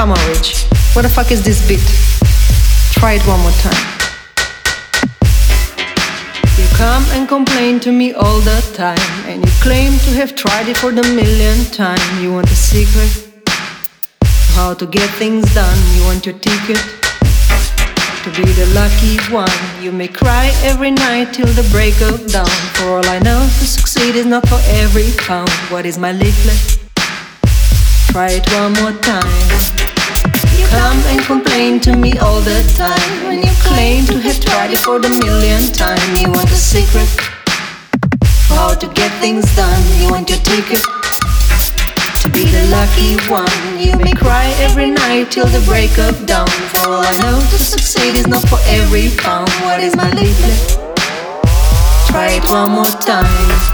What 0.00 1.02
the 1.02 1.10
fuck 1.10 1.30
is 1.30 1.44
this 1.44 1.60
beat? 1.68 1.84
Try 2.98 3.20
it 3.20 3.26
one 3.26 3.38
more 3.40 3.52
time. 3.60 3.84
You 6.56 6.66
come 6.78 7.04
and 7.12 7.28
complain 7.28 7.80
to 7.80 7.92
me 7.92 8.14
all 8.14 8.40
the 8.40 8.62
time, 8.72 8.96
and 9.28 9.44
you 9.44 9.52
claim 9.60 9.92
to 9.92 10.10
have 10.16 10.34
tried 10.34 10.68
it 10.68 10.78
for 10.78 10.90
the 10.90 11.02
millionth 11.02 11.74
time. 11.74 12.00
You 12.22 12.32
want 12.32 12.50
a 12.50 12.56
secret? 12.56 13.28
How 14.56 14.72
to 14.72 14.86
get 14.86 15.10
things 15.18 15.52
done? 15.52 15.78
You 15.94 16.04
want 16.04 16.24
your 16.24 16.38
ticket? 16.38 16.80
To 18.24 18.30
be 18.32 18.48
the 18.56 18.72
lucky 18.72 19.20
one, 19.30 19.82
you 19.82 19.92
may 19.92 20.08
cry 20.08 20.50
every 20.62 20.92
night 20.92 21.34
till 21.34 21.52
the 21.52 21.68
break 21.70 22.00
of 22.00 22.26
dawn. 22.32 22.48
For 22.72 22.88
all 22.88 23.06
I 23.06 23.18
know, 23.18 23.40
to 23.40 23.66
succeed 23.66 24.16
is 24.16 24.24
not 24.24 24.48
for 24.48 24.60
every 24.80 25.12
pound. 25.18 25.50
What 25.68 25.84
is 25.84 25.98
my 25.98 26.12
leaflet? 26.12 26.78
Try 28.12 28.40
it 28.40 28.48
one 28.54 28.72
more 28.80 28.98
time. 29.02 29.79
Come 30.70 31.00
and 31.10 31.20
complain 31.22 31.80
to 31.80 31.96
me 31.96 32.18
all 32.18 32.40
the 32.40 32.62
time 32.76 33.26
when 33.26 33.38
you 33.42 33.52
claim 33.62 34.06
to 34.06 34.18
have 34.20 34.40
tried 34.40 34.70
it 34.70 34.78
for 34.78 34.98
the 34.98 35.08
millionth 35.08 35.76
time. 35.76 36.00
You 36.16 36.30
want 36.30 36.50
a 36.50 36.54
secret 36.54 37.08
how 38.48 38.74
to 38.74 38.86
get 38.94 39.10
things 39.20 39.44
done. 39.56 39.82
You 39.98 40.10
want 40.10 40.28
your 40.28 40.38
ticket 40.38 40.82
to 42.22 42.28
be 42.30 42.44
the 42.44 42.66
lucky 42.70 43.16
one. 43.30 43.50
You 43.78 43.96
may 43.96 44.12
cry 44.12 44.46
every 44.60 44.90
night 44.90 45.30
till 45.30 45.46
the 45.46 45.62
break 45.66 45.98
of 45.98 46.26
dawn. 46.26 46.48
For 46.72 46.86
all 46.88 47.02
I 47.02 47.16
know, 47.22 47.38
to 47.40 47.58
succeed 47.58 48.14
is 48.16 48.26
not 48.26 48.46
for 48.48 48.58
every 48.66 49.08
pound. 49.16 49.50
What 49.64 49.80
is 49.80 49.96
my 49.96 50.10
leaflet? 50.10 50.78
Try 52.08 52.38
it 52.38 52.44
one 52.50 52.72
more 52.72 52.94
time. 53.00 53.70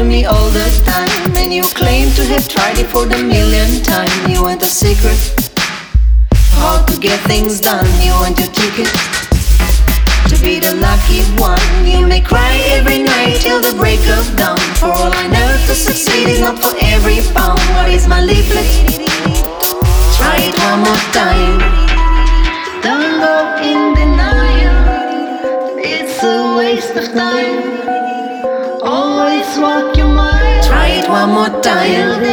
To 0.00 0.06
me 0.06 0.24
all 0.24 0.48
the 0.50 0.68
time, 0.86 1.36
and 1.36 1.52
you 1.52 1.62
claim 1.76 2.08
to 2.12 2.24
have 2.32 2.48
tried 2.48 2.78
it 2.78 2.86
for 2.86 3.04
the 3.04 3.18
millionth 3.18 3.84
time. 3.84 4.08
You 4.30 4.42
want 4.42 4.62
a 4.62 4.70
secret 4.82 5.20
how 6.56 6.82
to 6.86 6.94
get 6.98 7.20
things 7.28 7.60
done. 7.60 7.84
You 8.00 8.12
want 8.22 8.38
your 8.40 8.48
ticket 8.48 8.88
to 10.30 10.36
be 10.40 10.58
the 10.58 10.72
lucky 10.80 11.20
one. 11.36 11.68
You 11.84 12.06
may 12.06 12.22
cry 12.22 12.52
every 12.76 13.02
night 13.02 13.40
till 13.44 13.60
the 13.60 13.76
break 13.76 14.00
of 14.16 14.24
dawn. 14.40 14.64
For 14.80 14.88
all 14.88 15.12
I 15.12 15.26
know, 15.34 15.50
to 15.68 15.74
succeed 15.74 16.28
is 16.28 16.40
not 16.40 16.56
for 16.58 16.72
every 16.80 17.20
pound. 17.36 17.60
What 17.76 17.90
is 17.90 18.08
my 18.08 18.22
leaflet? 18.22 18.70
Try 20.16 20.36
it 20.48 20.56
one 20.68 20.80
more 20.88 21.04
time. 21.12 21.56
Don't 22.80 23.20
go 23.20 23.36
in 23.68 23.80
denial. 24.00 24.78
It's 25.76 26.24
a 26.24 26.56
waste 26.56 26.96
of 26.96 27.12
time. 27.12 27.99
Your 29.56 30.06
mind. 30.06 30.62
Try 30.64 30.86
it 31.02 31.08
one 31.08 31.30
more 31.30 31.60
time. 31.60 32.29